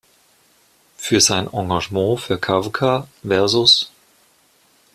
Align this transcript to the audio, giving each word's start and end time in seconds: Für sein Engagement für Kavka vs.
Für 0.97 1.21
sein 1.21 1.45
Engagement 1.53 2.19
für 2.19 2.39
Kavka 2.39 3.07
vs. 3.21 3.91